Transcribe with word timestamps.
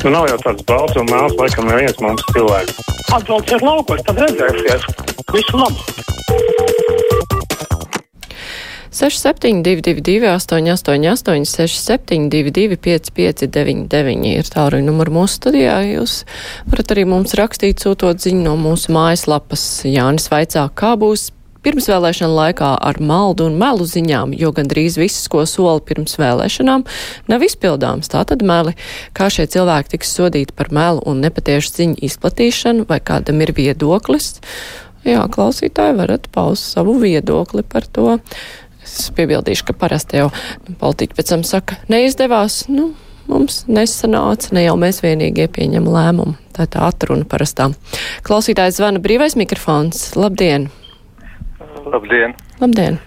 Nu, 0.00 0.08
nav 0.14 0.30
jau 0.30 0.38
tāds 0.40 0.64
balts 0.64 0.96
un 0.96 1.10
mēls, 1.10 1.34
laikam, 1.36 1.66
neviens 1.68 1.98
mums 2.00 2.22
cilvēks. 2.32 2.78
Atbrauciet 3.12 3.60
laukos, 3.60 4.00
tad 4.06 4.20
redzēsiet. 4.22 4.86
Visu 5.34 5.60
labu! 5.60 6.00
6722, 9.00 10.24
888, 10.24 11.44
672, 11.44 12.78
559, 12.80 14.24
ir 14.40 14.48
tālruņa 14.50 14.88
numurs 14.88 15.14
mūsu 15.14 15.36
studijā. 15.36 15.76
Jūs 15.92 16.22
varat 16.72 16.96
arī 16.96 17.04
mums 17.12 17.36
rakstīt, 17.38 17.84
sūtot 17.84 18.24
ziņu 18.24 18.42
no 18.48 18.56
mūsu 18.60 18.96
mājaslapas. 18.96 19.66
Jānis 19.84 20.32
vaicā, 20.32 20.64
kā 20.72 20.96
būs 21.00 21.28
pirmsvēlēšana 21.64 22.36
laikā 22.36 22.70
ar 22.88 23.00
maldu 23.04 23.48
un 23.50 23.58
melu 23.60 23.86
ziņām, 23.88 24.34
jo 24.38 24.52
gandrīz 24.56 24.98
viss, 25.00 25.28
ko 25.30 25.44
sola 25.48 25.80
pirms 25.84 26.16
vēlēšanām, 26.20 26.86
nav 27.30 27.44
izpildāms. 27.46 28.10
Tātad 28.12 28.44
meli, 28.46 28.76
kā 29.16 29.28
šie 29.32 29.48
cilvēki 29.50 29.96
tiks 29.96 30.14
sodīti 30.16 30.56
par 30.56 30.72
melu 30.74 31.04
un 31.08 31.20
nepatiešu 31.24 31.74
ziņu 31.76 32.00
izplatīšanu, 32.08 32.86
vai 32.90 33.00
kādam 33.04 33.42
ir 33.44 33.54
viedoklis. 33.56 34.40
Jā, 35.06 35.24
klausītāji 35.32 35.96
varat 35.96 36.28
paust 36.32 36.74
savu 36.74 36.98
viedokli 37.00 37.64
par 37.64 37.86
to. 37.88 38.18
Es 38.84 39.12
piebildīšu, 39.16 39.68
ka 39.68 39.76
parasti 39.76 40.20
jau 40.20 40.30
politiķi 40.80 41.16
pēc 41.16 41.32
tam 41.34 41.44
saka, 41.46 41.78
neizdevās. 41.92 42.64
Nu, 42.72 42.90
mums 43.30 43.64
nesanāca, 43.70 44.54
ne 44.56 44.66
jau 44.66 44.76
mēs 44.80 45.02
vienīgie 45.04 45.48
pieņem 45.52 45.88
lēmumu. 45.88 46.36
Tā 46.56 46.66
ir 46.66 46.74
tā 46.74 46.84
atruna 46.88 47.28
parastā. 47.28 47.70
Klausītājs 48.26 48.80
zvana 48.80 49.02
brīvais 49.04 49.38
mikrofons. 49.40 50.10
Labdien! 50.18 50.70
Labdien! 51.90 52.36
Labdien! 52.60 53.00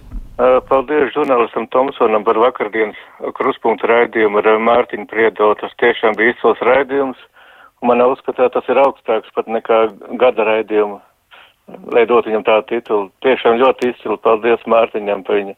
Paldies 0.68 1.14
žurnālistam 1.14 1.70
Tomsonam 1.72 2.26
par 2.26 2.40
vakardienas 2.42 3.00
kruspunktu 3.38 3.88
raidījumu 3.88 4.42
ar 4.42 4.60
Mārtiņu 4.68 5.08
Priedotu. 5.12 5.62
Tas 5.62 5.78
tiešām 5.80 6.18
bija 6.20 6.34
izcils 6.34 6.62
raidījums. 6.66 7.22
Man 7.84 8.02
uzskatā 8.02 8.50
tas 8.52 8.68
ir 8.72 8.80
augstāks 8.82 9.32
pat 9.36 9.50
nekā 9.52 9.86
gada 10.20 10.48
raidījuma 10.48 11.02
lai 11.68 12.06
dot 12.10 12.28
viņam 12.28 12.46
tādu 12.48 12.68
titulu. 12.72 13.10
Tiešām 13.26 13.60
ļoti 13.62 13.92
izcili. 13.94 14.20
Paldies 14.24 14.66
Mārtiņam 14.70 15.24
par 15.28 15.40
viņa, 15.40 15.56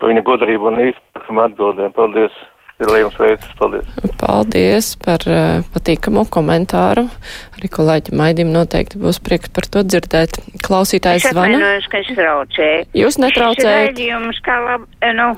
par 0.00 0.12
viņa 0.12 0.24
gudrību 0.28 0.70
un 0.70 0.82
īstenību 0.88 1.44
atbildēm. 1.48 1.94
Paldies! 1.96 2.42
Ir 2.82 2.90
liels 2.90 3.14
veids, 3.20 3.46
paldies. 3.54 3.90
Paldies 4.18 4.88
par 4.98 5.22
uh, 5.30 5.62
patīkamu 5.76 6.24
komentāru. 6.34 7.06
Arī 7.54 7.70
kolēģi 7.70 8.16
Maidim 8.18 8.50
noteikti 8.54 8.98
būs 8.98 9.20
prieks 9.22 9.52
par 9.54 9.68
to 9.70 9.84
dzirdēt. 9.86 10.40
Klausītājs 10.64 11.28
zvana. 11.30 11.76
Es 11.78 11.86
ka 11.92 12.02
es 12.02 12.10
traucēju. 12.10 12.88
Jūs 12.98 13.20
netraucējat. 13.22 14.02
Šis, 14.02 14.42
kā 14.42 14.58
lab, 14.66 14.88
nu, 15.14 15.28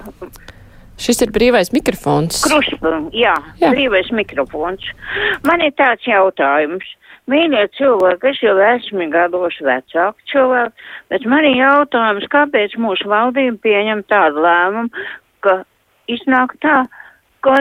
Šis 0.96 1.20
ir 1.26 1.32
brīvais 1.32 1.74
mikrofons. 1.76 2.40
Kruspunkts, 2.46 3.12
jā, 3.16 3.34
Jā. 3.60 3.68
brīvais 3.74 4.08
mikrofons. 4.16 4.84
Man 5.44 5.60
ir 5.64 5.74
tāds 5.76 6.06
jautājums. 6.08 6.88
Mīļie 7.28 7.64
cilvēki, 7.74 8.30
es 8.30 8.40
jau 8.40 8.54
esmu 8.62 9.08
gados 9.10 9.56
vecāki 9.66 10.28
cilvēki, 10.30 10.84
bet 11.10 11.24
man 11.26 11.44
ir 11.44 11.56
jautājums, 11.58 12.28
kāpēc 12.30 12.76
mūsu 12.78 13.10
valdība 13.10 13.58
pieņem 13.66 14.04
tādu 14.06 14.44
lēmumu, 14.44 15.06
ka 15.42 15.56
iznāk 16.06 16.54
tā, 16.62 16.84
ka 16.86 17.05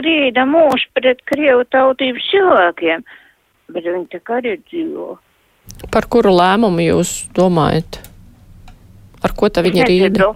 rīda 0.04 0.46
mūs 0.48 0.86
pret 0.96 1.22
Krievu 1.28 1.64
tautības 1.70 2.26
cilvēkiem, 2.32 3.04
bet 3.72 3.86
viņi 3.86 4.06
tā 4.12 4.20
kā 4.24 4.40
arī 4.40 4.56
dzīvo. 4.66 5.16
Par 5.92 6.06
kuru 6.10 6.32
lēmumu 6.36 6.84
jūs 6.84 7.26
domājat? 7.36 8.00
Ar 9.24 9.32
ko 9.34 9.50
tā 9.50 9.64
viņa 9.66 9.86
rīda? 9.88 10.32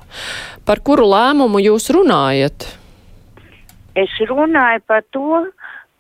Par 0.67 0.83
kuru 0.87 1.07
lēmumu 1.11 1.61
jūs 1.63 1.91
runājat? 1.95 2.67
Es 3.99 4.13
runāju 4.27 4.83
par 4.87 5.03
to, 5.15 5.45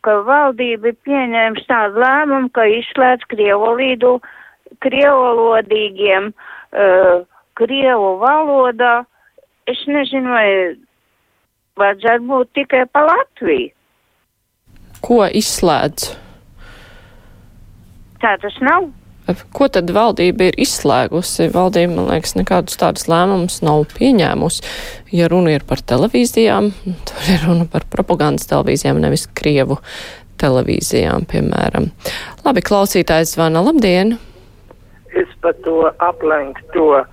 ka 0.06 0.21
valdība 0.27 0.93
ir 0.93 0.98
pieņēmusi 1.06 1.67
tādu 1.69 2.03
lēmumu, 2.03 2.51
ka 2.55 2.65
izslēdz 2.78 3.27
krievolidu, 3.31 4.19
krievolodīgiem, 4.84 6.31
uh, 6.33 7.27
krievu 7.59 8.15
valodā. 8.22 9.00
Es 9.69 9.82
nezinu, 9.87 10.32
vai 10.32 10.49
vajadzētu 11.81 12.27
būt 12.29 12.53
tikai 12.61 12.85
pa 12.93 13.05
Latviju. 13.09 13.73
Ko 15.01 15.25
izslēdz? 15.25 16.11
Tā 18.21 18.35
tas 18.43 18.57
nav. 18.65 18.91
Ko 19.55 19.69
tad 19.73 19.93
valdība 19.95 20.51
ir 20.51 20.57
izslēgusi? 20.61 21.49
Valdība, 21.55 21.95
man 21.95 22.09
liekas, 22.11 22.35
nekādus 22.37 22.77
tādus 22.81 23.07
lēmumus 23.09 23.61
nav 23.65 23.85
pieņēmusi. 23.95 24.65
Ja 25.15 25.29
runa 25.31 25.55
ir 25.55 25.65
par 25.69 25.81
televīzijām, 25.81 26.73
tad 27.09 27.29
ir 27.33 27.47
runa 27.47 27.69
par 27.71 27.87
propagandas 27.93 28.51
televīzijām, 28.51 29.01
nevis 29.01 29.29
Krievu 29.39 29.79
televīzijām, 30.41 31.29
piemēram. 31.31 31.93
Labi, 32.45 32.65
klausītājs 32.67 33.37
zvana. 33.37 33.62
Labdien! 33.65 34.19
es 35.15 35.29
par 35.43 35.55
to 35.65 35.91
aplenkto 35.99 37.05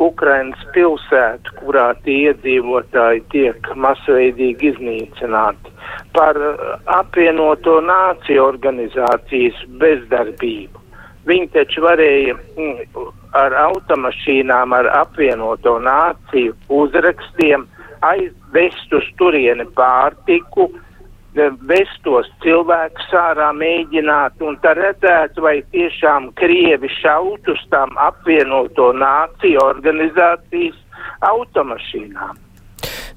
Ukrainas 0.00 0.60
pilsētu, 0.74 1.54
kurā 1.60 1.90
tie 2.04 2.16
iedzīvotāji 2.30 3.24
tiek 3.34 3.70
masveidīgi 3.76 4.72
iznīcināti, 4.72 5.72
par 6.16 6.38
uh, 6.40 6.76
apvienoto 6.96 7.78
nāciju 7.84 8.46
organizācijas 8.46 9.60
bezdarbību. 9.82 10.80
Viņi 11.28 11.50
taču 11.52 11.84
varēja 11.84 12.34
mm, 12.34 13.10
ar 13.36 13.56
automašīnām, 13.66 14.72
ar 14.72 14.88
apvienoto 15.02 15.76
nāciju 15.84 16.56
uzrakstiem 16.80 17.66
aizvest 18.08 18.94
uz 18.96 19.08
turieni 19.20 19.66
pārtiku, 19.76 20.70
eh, 20.72 20.89
vestos 21.34 22.28
cilvēkus 22.42 23.12
ārā 23.14 23.50
mēģināt 23.54 24.42
un 24.42 24.58
tad 24.64 24.80
redzētu, 24.80 25.42
vai 25.44 25.60
tiešām 25.74 26.32
Krievi 26.38 26.90
šaut 27.00 27.48
uz 27.48 27.60
tām 27.70 27.94
apvienoto 28.00 28.90
nāciju 28.96 29.62
organizācijas 29.62 30.78
automašīnām. 31.30 32.38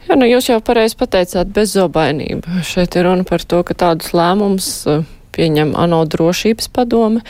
Jā, 0.03 0.17
nu 0.19 0.27
jūs 0.27 0.49
jau 0.51 0.59
pareizi 0.59 0.97
pateicāt 0.99 1.51
bezzobainība. 1.55 2.61
Šeit 2.67 2.97
ir 2.99 3.07
runa 3.07 3.23
par 3.27 3.43
to, 3.47 3.61
ka 3.63 3.75
tādus 3.85 4.11
lēmumus 4.15 4.69
eh, 4.91 5.05
pieņem 5.35 5.73
ANO 5.79 6.03
drošības 6.11 6.67
padome. 6.75 7.23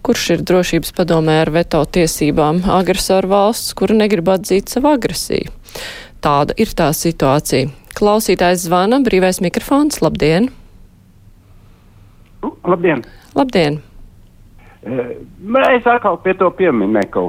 Kurš 0.00 0.28
ir 0.36 0.44
drošības 0.48 0.94
padomē 0.96 1.42
ar 1.42 1.50
veto 1.52 1.82
tiesībām 1.84 2.62
agresoru 2.72 3.28
valsts, 3.34 3.74
kura 3.76 3.98
negrib 3.98 4.30
atzīt 4.32 4.72
savu 4.72 4.94
agresiju? 4.94 5.52
Tāda 6.24 6.56
ir 6.60 6.72
tā 6.76 6.88
situācija. 6.96 7.68
Klausītājs 8.00 8.62
zvana, 8.64 8.96
brīvais 9.04 9.42
mikrofons, 9.44 9.98
labdien! 10.00 10.46
Labdien! 12.64 13.02
Labdien! 13.36 13.76
Es 14.80 15.84
atkal 15.84 16.16
pie 16.24 16.32
to 16.40 16.48
pieminieku. 16.56 17.26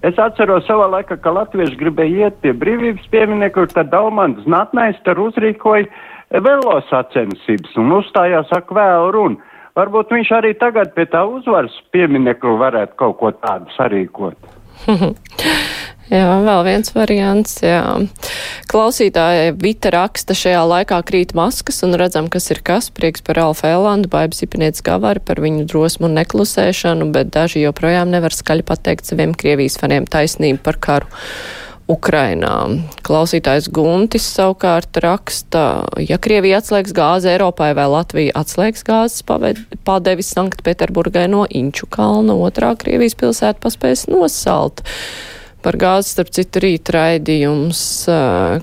Es 0.00 0.16
atceros 0.16 0.64
savā 0.64 0.86
laikā, 0.94 1.18
ka 1.20 1.34
latvieši 1.36 1.76
gribēja 1.82 2.30
iet 2.30 2.40
pie 2.40 2.54
brīvības 2.56 3.10
pieminieku, 3.12 3.66
tad 3.74 3.92
Daumans 3.92 4.40
Znatnais 4.46 4.96
tur 5.04 5.20
uzrīkoja 5.26 6.40
velo 6.46 6.80
sacensības 6.88 7.76
un 7.76 7.92
uzstājās 7.98 8.56
ak 8.56 8.72
vēl 8.72 9.12
runu. 9.12 9.36
Varbūt 9.76 10.16
viņš 10.16 10.32
arī 10.38 10.56
tagad 10.56 10.96
pie 10.96 11.04
tā 11.12 11.26
uzvaras 11.28 11.76
pieminieku 11.92 12.56
varētu 12.56 12.96
kaut 12.96 13.20
ko 13.20 13.36
tādu 13.44 13.68
sarīkot. 13.76 14.52
Jā, 16.06 16.36
vēl 16.46 16.60
viens 16.68 16.92
variants. 16.94 17.56
Jā. 17.66 17.82
Klausītāja 18.70 19.56
Vita 19.58 19.90
raksta, 19.90 20.36
šajā 20.38 20.62
laikā 20.70 21.00
krīt 21.08 21.34
maskas 21.34 21.82
un 21.82 21.96
redzam, 21.98 22.30
kas 22.30 22.46
ir 22.54 22.62
kas. 22.66 22.92
Prieks 22.94 23.24
par 23.26 23.40
Alfa 23.42 23.72
Elandu, 23.74 24.10
baibas 24.12 24.44
ipinieca 24.46 24.84
gavari 24.92 25.22
par 25.26 25.42
viņu 25.42 25.66
drosmu 25.66 26.06
un 26.06 26.14
neklusēšanu, 26.20 27.10
bet 27.14 27.34
daži 27.34 27.64
joprojām 27.64 28.14
nevar 28.14 28.34
skaļi 28.34 28.66
pateikt 28.70 29.10
saviem 29.10 29.34
Krievijas 29.34 29.80
faniem 29.82 30.06
taisnību 30.06 30.62
par 30.62 30.78
karu. 30.78 31.10
Ukrainā. 31.86 32.82
Klausītājs 33.06 33.68
Guntis 33.70 34.24
savukārt 34.34 34.98
raksta, 35.02 35.86
ja 36.02 36.18
Krievija 36.18 36.58
atslēgs 36.58 36.94
gāzi 36.94 37.30
Eiropai 37.30 37.70
vai 37.78 37.86
Latvija 37.92 38.34
atslēgs 38.42 38.82
gāzes 38.86 39.22
padevis 39.86 40.32
Sanktpēterburgai 40.34 41.28
no 41.30 41.44
Inču 41.46 41.86
kalna, 41.86 42.34
otrā 42.34 42.72
Krievijas 42.78 43.14
pilsēta 43.18 43.62
paspēs 43.62 44.08
nosalt. 44.10 44.82
Par 45.66 45.74
gāzi, 45.82 46.12
starp 46.12 46.28
citu, 46.30 46.60
rīt 46.62 46.86
raidījums 46.94 47.80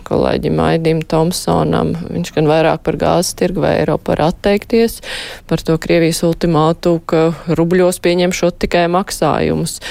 kolēģim 0.08 0.60
Aidim 0.64 1.02
Tomsonam. 1.04 1.90
Viņš 2.08 2.30
gan 2.38 2.48
vairāk 2.48 2.86
par 2.86 2.96
gāzes 3.02 3.36
tirgu 3.36 3.66
vai 3.66 3.74
Eiropu 3.82 4.14
var 4.14 4.22
atteikties. 4.30 5.02
Par 5.50 5.60
to 5.68 5.76
Krievijas 5.84 6.24
ultimātu, 6.24 6.96
ka 7.04 7.26
rubļos 7.60 8.00
pieņemšot 8.08 8.62
tikai 8.64 8.86
maksājumus. 8.96 9.82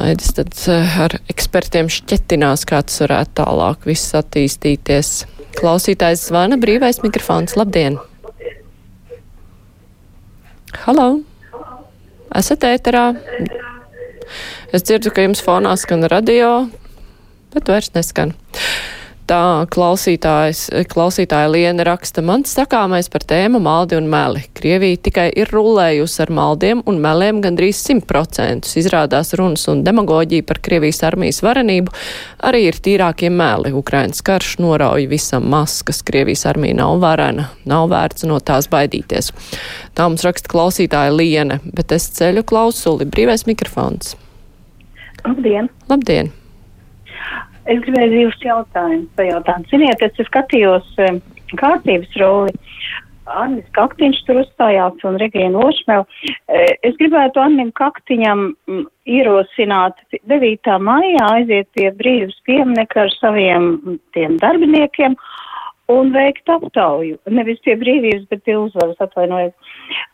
Aidis 0.00 0.32
tad 0.38 0.56
ar 1.04 1.18
ekspertiem 1.28 1.92
šķetinās, 1.92 2.64
kā 2.64 2.80
tas 2.88 3.02
varētu 3.04 3.36
tālāk 3.42 3.84
viss 3.92 4.16
attīstīties. 4.16 5.14
Klausītājs 5.60 6.24
zvana, 6.30 6.56
brīvais 6.62 7.02
mikrofons, 7.04 7.58
labdien! 7.60 8.00
Halo! 10.86 11.10
Esat 12.40 12.64
ēterā? 12.64 13.10
Es 14.72 14.84
dzirdu, 14.86 15.12
ka 15.14 15.24
jums 15.24 15.42
fonā 15.44 15.74
skan 15.80 16.06
radio, 16.12 16.68
bet 17.54 17.70
vairs 17.70 17.92
neskan. 17.96 18.34
Tā 19.30 19.62
klausītāja 19.70 21.50
Liena 21.52 21.84
raksta, 21.86 22.18
mans 22.26 22.50
sakāmais 22.50 23.06
par 23.12 23.22
tēmu 23.30 23.60
maldi 23.62 23.94
un 23.94 24.08
meli. 24.10 24.40
Krievija 24.58 24.98
tikai 25.06 25.26
ir 25.38 25.52
rullējusi 25.54 26.24
ar 26.24 26.32
maldiem 26.34 26.80
un 26.90 26.98
meliem 26.98 27.38
gandrīz 27.44 27.78
100%. 27.84 28.66
Izrādās 28.80 29.30
runas 29.38 29.68
un 29.70 29.84
demagoģija 29.86 30.48
par 30.48 30.58
Krievijas 30.66 31.04
armijas 31.06 31.38
varenību 31.46 31.94
arī 32.50 32.64
ir 32.72 32.80
tīrākie 32.82 33.30
meli. 33.30 33.70
Ukrainas 33.70 34.18
karš 34.26 34.56
norauj 34.64 35.06
visam 35.14 35.46
maskas. 35.54 36.02
Krievijas 36.02 36.42
armija 36.50 36.80
nav 36.80 36.96
varena, 37.06 37.52
nav 37.70 37.86
vērts 37.94 38.26
no 38.26 38.40
tās 38.42 38.66
baidīties. 38.74 39.30
Tā 39.94 40.10
mums 40.10 40.26
raksta 40.26 40.50
klausītāja 40.50 41.14
Liene, 41.14 41.62
bet 41.70 41.94
es 41.94 42.10
ceļu 42.18 42.42
klausuli. 42.50 43.06
Brīvais 43.06 43.46
mikrofons. 43.46 44.16
Labdien! 45.22 45.70
Labdien! 45.86 46.34
Es 47.68 47.82
gribēju 47.84 48.12
divus 48.14 48.40
jautājumus 48.44 49.10
pajautāt. 49.18 49.68
Ziniet, 49.72 50.02
es 50.02 50.26
skatījos 50.30 50.88
um, 51.04 51.20
kārtības 51.60 52.16
roli. 52.20 52.56
Annis 53.30 53.66
Kaktiņš 53.76 54.22
tur 54.26 54.40
uzstājās 54.42 55.04
un 55.06 55.18
Regina 55.20 55.60
Ošmel. 55.62 56.06
Es 56.86 56.96
gribētu 56.98 57.42
Annim 57.42 57.70
Kaktiņam 57.78 58.46
mm, 58.50 58.86
ierosināt 59.06 60.00
9. 60.30 60.72
maijā 60.82 61.28
aiziet 61.36 61.68
pie 61.76 61.90
brīvas 61.94 62.34
pieminekļa 62.48 63.04
ar 63.06 63.14
saviem 63.18 63.68
mm, 63.68 64.00
tiem 64.16 64.36
darbiniekiem 64.42 65.14
un 65.90 66.12
veikt 66.14 66.50
aptauju. 66.50 67.18
Nevis 67.30 67.62
pie 67.66 67.76
brīvības, 67.78 68.26
bet 68.30 68.42
pie 68.46 68.56
uzvaras 68.58 68.98
atvainojiet. 69.02 69.54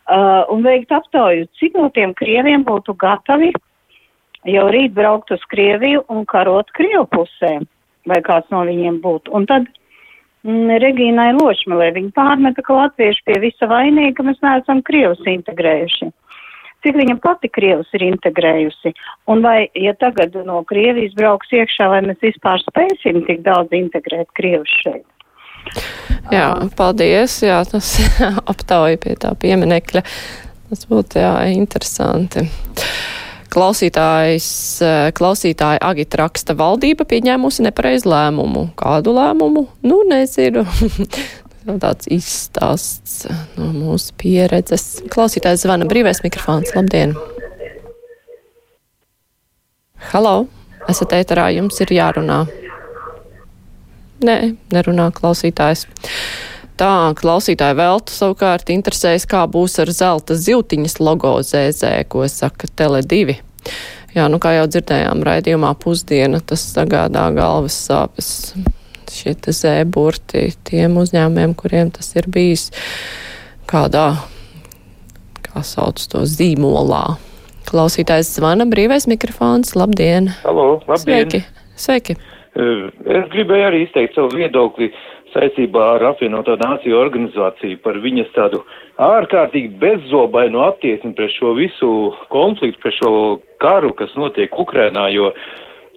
Uh, 0.07 0.43
un 0.53 0.63
veikt 0.65 0.93
aptauju, 0.93 1.47
cik 1.59 1.77
no 1.77 1.89
tiem 1.93 2.15
krieviem 2.17 2.65
būtu 2.67 2.95
gatavi 3.01 3.51
jau 4.51 4.67
rīt 4.73 4.93
braukt 4.97 5.31
uz 5.35 5.43
Krieviju 5.51 6.03
un 6.13 6.25
karot 6.29 6.69
Krievu 6.77 7.05
pusē, 7.11 7.57
vai 8.07 8.21
kāds 8.25 8.49
no 8.53 8.63
viņiem 8.67 9.01
būtu. 9.03 9.33
Un 9.35 9.47
tad 9.49 9.67
mm, 10.47 10.77
Regīnai 10.83 11.33
Lošmelē 11.39 11.91
viņa 11.97 12.13
pārmeta, 12.15 12.63
ka 12.63 12.77
latvieši 12.77 13.25
pie 13.27 13.41
visa 13.43 13.69
vainīga, 13.69 14.25
mēs 14.27 14.39
neesam 14.45 14.83
Krievus 14.87 15.21
integrējuši. 15.27 16.13
Cik 16.85 16.95
viņa 16.99 17.17
pati 17.23 17.49
Krievus 17.49 17.89
ir 17.97 18.05
integrējusi? 18.05 18.93
Un 19.33 19.41
vai, 19.43 19.65
ja 19.75 19.95
tagad 19.97 20.35
no 20.45 20.61
Krievijas 20.69 21.15
brauks 21.17 21.49
iekšā, 21.51 21.89
vai 21.89 22.03
mēs 22.05 22.21
vispār 22.21 22.61
spēsim 22.61 23.23
tik 23.27 23.41
daudz 23.47 23.73
integrēt 23.75 24.29
Krievus 24.37 24.71
šeit? 24.83 25.05
Jā, 26.31 26.47
paldies. 26.77 27.39
Jā, 27.43 27.61
tas 27.67 27.95
aptauja 28.51 28.99
pie 29.03 29.17
tā 29.19 29.33
pieminekļa. 29.39 30.03
Tas 30.67 30.87
būtu 30.89 31.21
jā, 31.23 31.33
interesanti. 31.55 32.45
Klausītājs, 33.53 34.47
eh, 34.83 35.09
klausītāja 35.15 35.79
Agita 35.87 36.19
raksta, 36.23 36.55
valdība 36.57 37.07
pieņēmusi 37.07 37.63
nepareizu 37.69 38.11
lēmumu. 38.11 38.67
Kādu 38.79 39.15
lēmumu? 39.15 39.67
Nu, 39.87 40.01
nezinu. 40.09 40.65
Tāds 41.83 42.07
izstāsts 42.11 43.25
no 43.57 43.71
mūsu 43.75 44.13
pieredzes. 44.19 45.01
Klausītājs 45.11 45.65
zvana 45.65 45.87
brīvais 45.87 46.23
mikrofons. 46.23 46.71
Labdien! 46.75 47.15
Halo! 50.11 50.47
Esat 50.87 51.17
ēterā, 51.17 51.49
jums 51.55 51.81
ir 51.83 51.91
jārunā. 51.97 52.45
Nē, 54.23 54.37
nerunā 54.71 55.09
klausītājs. 55.15 55.83
Tā 56.77 57.09
klausītāja 57.17 57.73
veltu 57.73 58.13
savukārt 58.13 58.69
interesēs, 58.69 59.23
kā 59.25 59.47
būs 59.49 59.79
ar 59.81 59.89
zelta 59.89 60.35
ziltiņas 60.37 60.99
logo 61.01 61.31
ZZ, 61.41 62.03
ko 62.05 62.27
saka 62.29 62.69
Tele2. 62.69 63.33
Jā, 64.13 64.27
nu 64.29 64.37
kā 64.41 64.51
jau 64.53 64.67
dzirdējām 64.69 65.23
raidījumā 65.25 65.71
pusdiena, 65.81 66.37
tas 66.37 66.61
sagādā 66.75 67.23
galvas 67.33 67.79
sāpes. 67.87 68.29
Šie 69.09 69.33
te 69.41 69.55
zēburti 69.57 70.51
tiem 70.69 70.99
uzņēmumiem, 71.01 71.57
kuriem 71.57 71.89
tas 71.95 72.11
ir 72.13 72.29
bijis 72.29 72.69
kādā, 73.65 74.11
kā 75.49 75.65
sauc 75.65 76.03
to 76.13 76.27
zīmolā. 76.29 77.17
Klausītājs 77.67 78.35
zvana 78.37 78.69
brīvais 78.69 79.09
mikrofons. 79.09 79.73
Labdien! 79.73 80.29
Halo, 80.45 80.75
labdien! 80.85 81.25
Sveiki! 81.25 81.41
Sveiki! 81.73 82.21
Es 82.57 83.25
gribēju 83.33 83.65
arī 83.67 83.83
izteikt 83.85 84.15
savu 84.17 84.37
viedokli 84.37 84.91
saistībā 85.37 85.83
ar 85.95 86.05
apvienoto 86.11 86.55
nāciju 86.57 86.97
organizāciju 86.97 87.79
par 87.85 87.99
viņas 88.01 88.33
tādu 88.35 88.63
ārkārtīgi 89.03 89.75
bezzobainu 89.81 90.63
attieksmi 90.65 91.13
pret 91.17 91.33
šo 91.35 91.53
visu 91.57 91.91
konfliktu, 92.33 92.81
pret 92.81 92.97
šo 92.97 93.11
karu, 93.61 93.93
kas 93.97 94.13
notiek 94.17 94.53
Ukrainā, 94.57 95.07
jo 95.13 95.31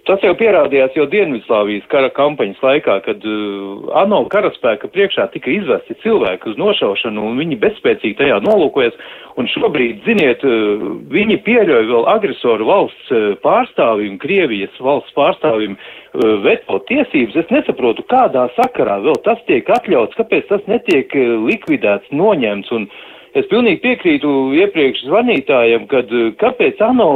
Tas 0.09 0.23
jau 0.25 0.31
pierādījās 0.33 0.95
jau 0.97 1.03
Dienvidslāvijas 1.09 1.85
kara 1.91 2.09
kampaņas 2.15 2.61
laikā, 2.65 2.95
kad 3.05 3.25
uh, 3.27 3.91
ANO 4.01 4.23
karaspēka 4.33 4.89
priekšā 4.89 5.27
tika 5.35 5.51
izvesti 5.53 5.93
cilvēki 6.01 6.49
uz 6.49 6.57
nošaušanu 6.57 7.27
un 7.29 7.37
viņi 7.37 7.59
bezspēcīgi 7.61 8.17
tajā 8.17 8.39
nolūkojas. 8.41 8.97
Un 9.37 9.47
šobrīd, 9.53 10.01
ziniet, 10.07 10.41
uh, 10.41 10.87
viņi 11.13 11.37
pieļauj 11.45 11.85
vēl 11.91 12.09
agresoru 12.15 12.71
valsts 12.71 13.13
uh, 13.13 13.29
pārstāvim, 13.45 14.17
Krievijas 14.23 14.81
valsts 14.81 15.13
pārstāvim 15.17 15.77
uh, 15.77 16.27
veto 16.47 16.81
tiesības. 16.89 17.37
Es 17.45 17.53
nesaprotu, 17.53 18.07
kādā 18.09 18.49
sakarā 18.57 18.97
vēl 19.05 19.21
tas 19.27 19.45
tiek 19.45 19.69
atļauts, 19.69 20.17
kāpēc 20.17 20.49
tas 20.49 20.65
netiek 20.71 21.13
uh, 21.13 21.37
likvidēts, 21.45 22.09
noņemts. 22.09 22.73
Un 22.73 22.89
es 23.37 23.45
pilnīgi 23.53 23.83
piekrītu 23.85 24.35
iepriekš 24.65 25.05
zvanītājiem, 25.11 25.85
kad 25.93 26.09
uh, 26.09 26.31
kāpēc 26.41 26.81
ANO 26.89 27.11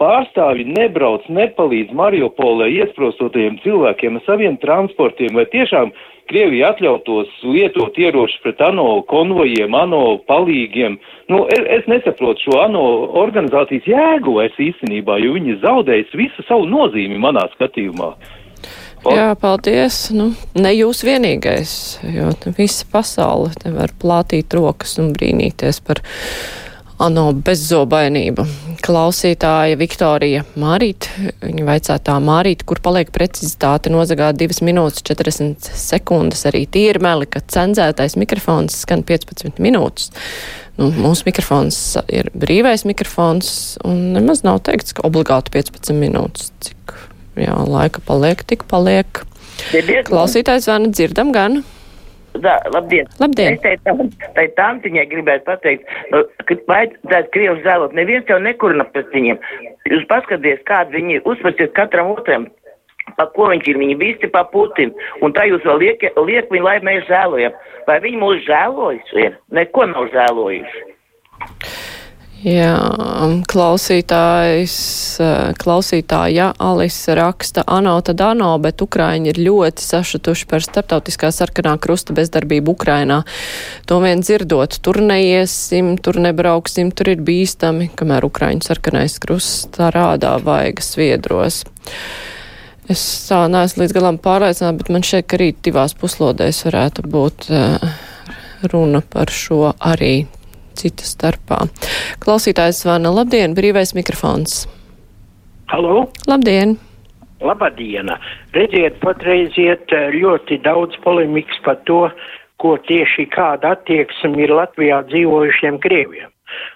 pārstāvji 0.00 0.66
nebrauc, 0.76 1.24
nepalīdz 1.32 1.94
Mariupolē 1.96 2.68
iesprostotajiem 2.82 3.58
cilvēkiem 3.64 4.18
ar 4.18 4.26
saviem 4.28 4.60
transportiem, 4.62 5.34
vai 5.38 5.46
tiešām 5.52 5.92
Krievija 6.26 6.72
atļautos 6.72 7.30
lietot 7.46 7.94
ieročus 8.02 8.40
pret 8.42 8.58
ANO 8.66 9.02
konvojiem, 9.06 9.74
ANO 9.78 10.16
palīgiem. 10.26 10.96
Nu, 11.30 11.44
es, 11.54 11.62
es 11.78 11.86
nesaprotu 11.90 12.48
šo 12.48 12.56
ANO 12.64 12.82
organizācijas 13.22 13.86
jēgu 13.92 14.34
vairs 14.40 14.58
īstenībā, 14.58 15.20
jo 15.22 15.36
viņi 15.36 15.60
zaudējas 15.62 16.18
visu 16.18 16.42
savu 16.48 16.66
nozīmi 16.66 17.20
manā 17.22 17.46
skatījumā. 17.54 18.10
Paldies. 19.06 19.20
Jā, 19.20 19.30
paldies. 19.38 19.96
Nu, 20.10 20.32
ne 20.58 20.72
jūs 20.74 21.04
vienīgais, 21.06 21.72
jo 22.10 22.32
visa 22.56 22.88
pasaule 22.90 23.54
te 23.62 23.70
var 23.70 23.94
plātīt 24.02 24.56
rokas 24.56 24.96
un 24.98 25.12
brīnīties 25.14 25.78
par 25.86 26.02
ANO 27.02 27.26
bezzobainību. 27.44 28.44
Klausītāja 28.84 29.76
Viktorija 29.76 30.44
Mārīt, 30.60 31.08
viņa 31.42 31.66
vaicātā 31.66 32.16
Mārīt, 32.22 32.64
kur 32.68 32.80
paliek 32.84 33.10
precizitāte 33.12 33.92
nozagā 33.92 34.30
2 34.36 34.62
minūtes 34.64 35.04
40 35.04 35.68
sekundes, 35.76 36.46
arī 36.48 36.64
tīri 36.70 37.02
meli, 37.04 37.28
ka 37.28 37.42
cenzētais 37.44 38.16
mikrofons 38.20 38.80
skan 38.86 39.04
15 39.06 39.60
minūtes. 39.62 40.08
Nu, 40.76 40.90
mūsu 40.92 41.28
mikrofons 41.28 41.78
ir 42.12 42.28
brīvais 42.36 42.84
mikrofons, 42.88 43.50
un 43.84 44.10
nemaz 44.16 44.44
nav 44.44 44.60
teikts, 44.64 44.96
ka 44.96 45.06
obligāti 45.08 45.54
15 45.56 45.96
minūtes. 46.00 46.50
Cik 46.64 46.96
jā, 47.40 47.56
laika 47.68 48.04
paliek, 48.04 48.44
tik 48.44 48.66
paliek. 48.68 49.24
Klausītājs 50.08 50.68
vana 50.68 50.92
dzirdam 50.92 51.32
gan. 51.32 51.62
Da, 52.42 52.56
labdien! 52.74 53.08
Labdien. 53.20 53.56
Es 53.56 53.62
tai, 53.64 53.76
tam, 53.86 54.02
tantiņai 54.58 55.06
gribētu 55.10 55.46
pateikt, 55.48 55.88
nu, 56.12 56.22
ka 56.48 56.58
vajadzētu 56.70 57.32
Krievus 57.34 57.62
zēlot. 57.66 57.96
Neviens 57.96 58.28
jau 58.30 58.38
nekurina 58.42 58.86
pret 58.92 59.12
viņiem. 59.14 59.40
Jūs 59.92 60.06
paskaties, 60.10 60.62
kādi 60.68 60.98
viņi 60.98 61.18
ir. 61.18 61.24
Uzveciet 61.28 61.72
katram 61.78 62.12
otram, 62.16 62.48
pa 63.18 63.28
ko 63.36 63.50
viņš 63.52 63.70
ir. 63.70 63.80
Viņi 63.84 63.96
visi 64.02 64.32
pa 64.32 64.44
Putinu. 64.50 64.94
Un 65.22 65.36
tā 65.36 65.46
jūs 65.50 65.64
vēl 65.68 65.80
liek, 65.84 66.04
liek 66.26 66.52
viņu, 66.52 66.66
lai 66.66 66.76
mēs 66.86 67.06
žēlojam. 67.10 67.56
Vai 67.86 68.00
viņi 68.02 68.22
mūs 68.22 68.44
žēlojuši? 68.48 69.32
Neko 69.54 69.88
nav 69.92 70.10
žēlojuši. 70.14 70.95
Jā, 72.44 72.74
klausītājs, 73.48 74.74
klausītāja 75.56 76.50
Alisa 76.60 77.14
raksta, 77.16 77.62
ANO 77.64 77.94
tad 78.04 78.20
ANO, 78.20 78.50
bet 78.60 78.84
Ukraiņi 78.84 79.32
ir 79.32 79.40
ļoti 79.46 79.80
sašutuši 79.80 80.44
par 80.50 80.66
starptautiskā 80.66 81.30
sarkanā 81.32 81.78
krusta 81.80 82.12
bezdarbību 82.16 82.74
Ukrainā. 82.76 83.22
To 83.88 84.02
vien 84.04 84.20
dzirdot, 84.20 84.76
tur 84.84 85.00
neiesim, 85.00 85.94
tur 85.96 86.20
nebrauksim, 86.20 86.92
tur 86.92 87.14
ir 87.14 87.24
bīstami, 87.24 87.88
kamēr 87.96 88.28
Ukraiņu 88.28 88.68
sarkanais 88.68 89.16
krusts 89.22 89.70
tā 89.72 89.88
rādā 89.96 90.36
vaigas 90.44 90.92
viedros. 91.00 91.62
Es 92.92 93.02
tā 93.30 93.46
neesmu 93.48 93.86
līdz 93.86 93.96
galam 93.96 94.20
pārliecināta, 94.20 94.76
bet 94.84 94.92
man 94.92 95.08
šeit, 95.08 95.24
ka 95.32 95.40
rīt 95.40 95.64
divās 95.64 95.96
puslodēs 95.96 96.66
varētu 96.68 97.08
būt 97.16 97.48
runa 98.68 99.00
par 99.00 99.32
šo 99.32 99.72
arī 99.80 100.26
cita 100.78 101.06
starpā. 101.08 101.64
Klausītājs 102.22 102.84
zvana. 102.84 103.12
Labdien, 103.14 103.56
brīvais 103.56 103.94
mikrofons. 103.96 104.64
Halo! 105.72 106.06
Labdien! 106.30 106.76
Labadiena! 107.42 108.16
Redziet, 108.56 109.00
patreiz 109.02 109.56
iet 109.60 109.92
ļoti 109.92 110.60
daudz 110.64 110.96
polemikas 111.04 111.58
par 111.64 111.80
to, 111.88 112.06
ko 112.62 112.76
tieši 112.88 113.26
kāda 113.34 113.74
attieksme 113.76 114.40
ir 114.46 114.54
Latvijā 114.56 115.02
dzīvojušiem 115.10 115.80
krieviem. 115.84 116.30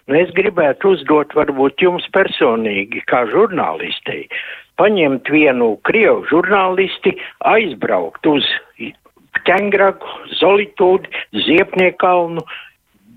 Nu, 0.09 0.17
es 0.19 0.33
gribētu 0.37 0.97
uzdot 0.97 1.33
varbūt 1.39 1.85
jums 1.85 2.07
personīgi, 2.13 3.05
kā 3.09 3.23
žurnālistei, 3.31 4.27
paņemt 4.81 5.31
vienu 5.33 5.77
krievu 5.87 6.27
žurnālisti, 6.33 7.15
aizbraukt 7.47 8.27
uz 8.27 8.49
Ķengragu, 9.47 10.11
Zolitūdu, 10.41 11.09
Ziepniekalnu, 11.47 12.43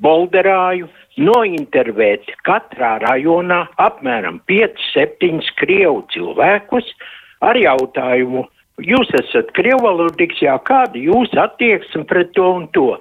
Bolderāju, 0.02 0.88
nointervēt 1.22 2.32
katrā 2.48 2.96
rajonā 3.04 3.64
apmēram 3.82 4.40
5-7 4.50 5.44
krievu 5.60 6.02
cilvēkus 6.14 6.90
ar 7.46 7.60
jautājumu, 7.60 8.48
jūs 8.82 9.12
esat 9.20 9.52
krievvalodīgs, 9.58 10.42
jā, 10.42 10.56
kāda 10.66 10.98
jūs 10.98 11.34
attieksme 11.38 12.08
pret 12.10 12.34
to 12.38 12.48
un 12.58 12.68
to. 12.74 12.94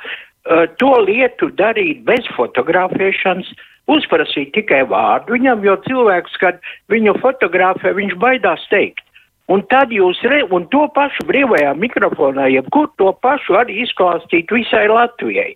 Uh, 0.42 0.66
to 0.76 0.90
lietu 1.06 1.48
darīt 1.54 2.02
bez 2.04 2.26
fotografēšanas, 2.36 3.48
uzprasīt 3.90 4.52
tikai 4.56 4.82
vārdu 4.90 5.36
viņam, 5.36 5.62
jo 5.64 5.78
cilvēks, 5.86 6.36
kad 6.42 6.60
viņu 6.92 7.16
fotografē, 7.22 7.94
viņš 7.96 8.18
baidās 8.20 8.66
teikt. 8.70 9.06
Un 9.50 9.64
tad 9.68 9.90
jūs, 9.92 10.20
re, 10.30 10.42
un 10.54 10.64
to 10.70 10.84
pašu 10.94 11.26
brīvajā 11.28 11.72
mikrofonā, 11.76 12.46
jebkur 12.54 12.86
to 13.00 13.10
pašu 13.24 13.58
arī 13.58 13.82
izklāstīt 13.82 14.52
visai 14.54 14.86
Latvijai. 14.88 15.50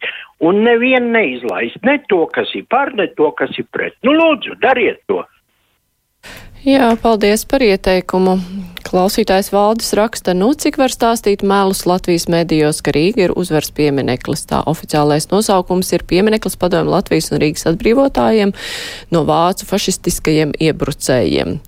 Un 0.45 0.61
nevienu 0.67 1.15
neizlaist, 1.15 1.81
ne 1.87 1.97
to, 2.11 2.27
kas 2.33 2.51
ir 2.59 2.67
par, 2.69 2.93
ne 2.97 3.09
to, 3.17 3.31
kas 3.39 3.57
ir 3.57 3.69
pret. 3.73 3.97
Nu, 4.05 4.13
lūdzu, 4.13 4.59
dariet 4.61 5.01
to! 5.09 5.23
Jā, 6.67 6.97
paldies 6.99 7.45
par 7.47 7.63
ieteikumu. 7.63 8.41
Klausītājs 8.87 9.53
Valdis 9.55 9.93
raksta, 9.95 10.33
nu 10.35 10.49
cik 10.55 10.81
var 10.81 10.91
stāstīt 10.91 11.45
mēlus 11.47 11.85
Latvijas 11.87 12.27
medijos, 12.31 12.81
ka 12.83 12.91
Rīga 12.95 13.29
ir 13.29 13.35
uzvars 13.39 13.71
piemineklis. 13.75 14.43
Tā 14.51 14.65
oficiālais 14.67 15.29
nosaukums 15.31 15.93
ir 15.95 16.03
piemineklis 16.11 16.59
padomu 16.59 16.91
Latvijas 16.95 17.31
un 17.31 17.43
Rīgas 17.43 17.69
atbrīvotājiem 17.71 18.55
no 19.15 19.23
vācu 19.31 19.67
fašistiskajiem 19.71 20.57
iebrucējiem. 20.69 21.61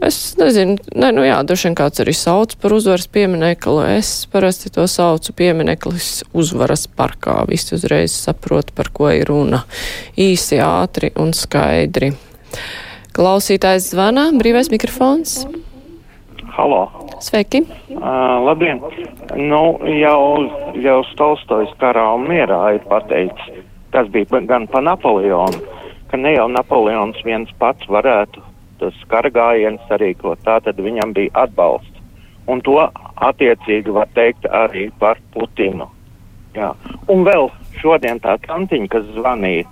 Es 0.00 0.36
nezinu, 0.36 0.76
ne, 0.94 1.08
nu 1.14 1.24
jā, 1.24 1.36
droši 1.46 1.70
vien 1.70 1.76
kāds 1.78 2.02
arī 2.02 2.12
sauc 2.16 2.52
par 2.60 2.74
uzvaras 2.76 3.06
pieminekli. 3.12 3.96
Es 3.96 4.10
parasti 4.32 4.70
to 4.72 4.84
saucu 4.90 5.32
piemineklis 5.36 6.26
uzvaras 6.36 6.84
parkā. 6.88 7.38
Visi 7.48 7.74
uzreiz 7.76 8.12
saprot, 8.12 8.74
par 8.76 8.90
ko 8.92 9.08
ir 9.14 9.30
runa. 9.30 9.62
Īsi, 10.20 10.58
ātri 10.60 11.12
un 11.16 11.32
skaidri. 11.36 12.12
Klausītājs 13.16 13.92
zvana, 13.94 14.28
brīvais 14.36 14.68
mikrofons. 14.72 15.46
Halo. 16.56 16.82
Sveiki. 17.20 17.62
Uh, 17.88 18.44
labdien. 18.44 18.82
Nu, 19.36 19.62
jau, 19.96 20.20
jau 20.76 20.98
Stolstojs 21.12 21.72
karā 21.80 22.04
un 22.16 22.26
mierā 22.28 22.60
ir 22.76 22.84
pateicis, 22.90 23.62
tas 23.96 24.10
bija 24.12 24.42
gan 24.44 24.68
pa 24.68 24.84
Napoleonu, 24.84 25.62
ka 26.10 26.20
ne 26.20 26.34
jau 26.36 26.44
Napoleons 26.52 27.24
viens 27.24 27.48
pats 27.60 27.88
varētu 27.88 28.44
tas 28.80 28.96
karagājiens 29.10 29.82
sarīkot, 29.90 30.42
tā 30.46 30.58
tad 30.64 30.80
viņam 30.82 31.14
bija 31.16 31.32
atbalsts. 31.46 32.02
Un 32.46 32.60
to 32.62 32.78
attiecīgi 33.26 33.94
var 33.94 34.10
teikt 34.14 34.46
arī 34.46 34.86
par 35.00 35.18
Putinu. 35.34 35.88
Jā. 36.54 36.70
Un 37.12 37.24
vēl 37.26 37.50
šodien 37.80 38.20
tā 38.22 38.36
kantiņa, 38.44 38.88
kas 38.92 39.08
zvanīja, 39.16 39.66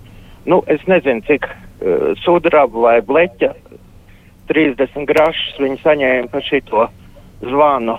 nu, 0.50 0.60
es 0.68 0.82
nezinu, 0.90 1.22
cik 1.28 1.46
uh, 1.48 2.10
sudraba 2.24 2.82
vai 2.88 2.98
bleķa 3.06 3.54
30 4.50 5.06
grašus 5.08 5.62
viņi 5.62 5.80
saņēma 5.84 6.28
par 6.32 6.44
šito 6.44 6.88
zvanu. 7.44 7.96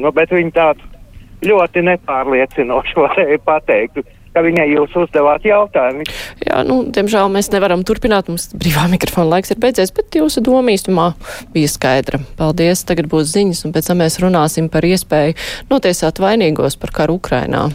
Nu, 0.00 0.10
bet 0.16 0.32
viņi 0.34 0.50
tādu 0.56 0.88
ļoti 1.44 1.84
nepārliecinoši 1.86 2.98
varēja 3.04 3.40
pateikt, 3.46 4.00
ka 4.34 4.42
viņai 4.42 4.66
jūs 4.72 4.96
uzdevāt 5.04 5.46
jautājumu. 5.46 6.06
Jā, 6.42 6.64
nu, 6.66 6.80
diemžēl 6.90 7.30
mēs 7.32 7.50
nevaram 7.54 7.84
turpināt, 7.86 8.28
mums 8.30 8.48
brīvā 8.58 8.88
mikrofona 8.90 9.36
laiks 9.36 9.54
ir 9.54 9.60
beidzies, 9.62 9.92
bet 9.94 10.18
jūsu 10.18 10.42
doma 10.44 10.74
īstumā 10.74 11.12
bija 11.54 11.70
skaidra. 11.70 12.20
Paldies, 12.38 12.82
tagad 12.88 13.08
būs 13.12 13.30
ziņas, 13.36 13.64
un 13.68 13.74
pēc 13.76 13.90
tam 13.90 14.02
mēs 14.02 14.18
runāsim 14.22 14.70
par 14.72 14.86
iespēju 14.88 15.38
notiesāt 15.70 16.22
vainīgos 16.22 16.78
par 16.80 16.94
karu 16.96 17.20
Ukrainā. 17.20 17.68